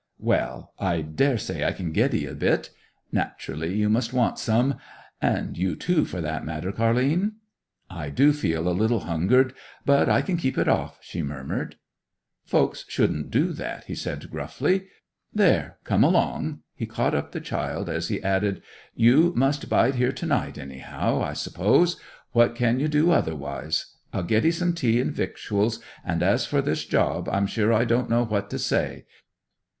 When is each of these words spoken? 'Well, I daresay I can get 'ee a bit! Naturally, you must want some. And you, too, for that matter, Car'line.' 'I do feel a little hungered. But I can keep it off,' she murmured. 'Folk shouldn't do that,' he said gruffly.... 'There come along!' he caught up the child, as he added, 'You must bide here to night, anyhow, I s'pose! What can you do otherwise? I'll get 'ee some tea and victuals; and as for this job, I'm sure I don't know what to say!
'Well, 0.17 0.73
I 0.79 1.01
daresay 1.01 1.63
I 1.63 1.73
can 1.73 1.91
get 1.91 2.11
'ee 2.11 2.25
a 2.25 2.33
bit! 2.33 2.71
Naturally, 3.11 3.75
you 3.75 3.87
must 3.87 4.13
want 4.13 4.39
some. 4.39 4.77
And 5.21 5.55
you, 5.59 5.75
too, 5.75 6.05
for 6.05 6.21
that 6.21 6.43
matter, 6.43 6.71
Car'line.' 6.71 7.33
'I 7.87 8.09
do 8.09 8.33
feel 8.33 8.67
a 8.67 8.73
little 8.73 9.01
hungered. 9.01 9.53
But 9.85 10.09
I 10.09 10.23
can 10.23 10.37
keep 10.37 10.57
it 10.57 10.67
off,' 10.67 10.97
she 11.01 11.21
murmured. 11.21 11.75
'Folk 12.47 12.77
shouldn't 12.87 13.29
do 13.29 13.53
that,' 13.53 13.83
he 13.83 13.93
said 13.93 14.31
gruffly.... 14.31 14.87
'There 15.35 15.77
come 15.83 16.03
along!' 16.03 16.61
he 16.73 16.87
caught 16.87 17.13
up 17.13 17.31
the 17.31 17.39
child, 17.39 17.87
as 17.87 18.07
he 18.07 18.23
added, 18.23 18.63
'You 18.95 19.33
must 19.35 19.69
bide 19.69 19.93
here 19.97 20.11
to 20.13 20.25
night, 20.25 20.57
anyhow, 20.57 21.21
I 21.21 21.33
s'pose! 21.33 21.97
What 22.31 22.55
can 22.55 22.79
you 22.79 22.87
do 22.87 23.11
otherwise? 23.11 23.93
I'll 24.11 24.23
get 24.23 24.45
'ee 24.45 24.49
some 24.51 24.73
tea 24.73 24.99
and 24.99 25.11
victuals; 25.11 25.79
and 26.03 26.23
as 26.23 26.47
for 26.47 26.59
this 26.59 26.85
job, 26.85 27.29
I'm 27.31 27.45
sure 27.45 27.71
I 27.71 27.85
don't 27.85 28.09
know 28.09 28.25
what 28.25 28.49
to 28.49 28.57
say! 28.57 29.05